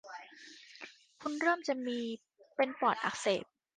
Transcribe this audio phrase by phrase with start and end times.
[1.21, 1.73] คุณเริ่มจะ
[2.55, 3.43] เป็นปอดอักเสบ